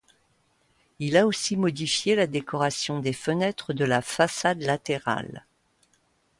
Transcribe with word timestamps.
Il 0.97 1.15
a 1.15 1.27
aussi 1.27 1.55
modifié 1.55 2.15
la 2.15 2.25
décoration 2.25 3.01
des 3.01 3.13
fenêtres 3.13 3.71
de 3.71 3.85
la 3.85 4.01
façade 4.01 4.63
latérale. 4.63 5.45